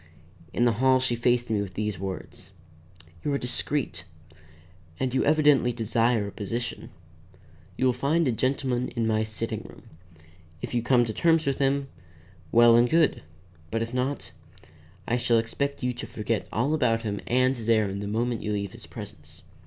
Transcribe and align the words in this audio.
In 0.51 0.65
the 0.65 0.71
hall 0.81 0.99
she 0.99 1.15
faced 1.15 1.51
me 1.51 1.61
with 1.61 1.75
these 1.75 1.99
words: 1.99 2.49
"You 3.23 3.31
are 3.33 3.37
discreet, 3.37 4.03
and 4.99 5.13
you 5.13 5.23
evidently 5.23 5.71
desire 5.71 6.25
a 6.25 6.31
position. 6.31 6.89
You 7.77 7.85
will 7.85 7.93
find 7.93 8.27
a 8.27 8.31
gentleman 8.31 8.87
in 8.95 9.05
my 9.05 9.21
sitting 9.23 9.61
room. 9.61 9.83
If 10.59 10.73
you 10.73 10.81
come 10.81 11.05
to 11.05 11.13
terms 11.13 11.45
with 11.45 11.59
him, 11.59 11.87
well 12.51 12.75
and 12.75 12.89
good. 12.89 13.21
If 13.71 13.93
not, 13.93 14.31
I 15.07 15.17
shall 15.17 15.37
expect 15.37 15.83
you 15.83 15.93
to 15.93 16.07
forget 16.07 16.47
all 16.51 16.73
about 16.73 17.03
him 17.03 17.21
and 17.27 17.55
his 17.55 17.69
errand 17.69 18.01
the 18.01 18.07
moment 18.07 18.41
you 18.41 18.53
leave 18.53 18.71
his 18.71 18.87
presence. 18.87 19.43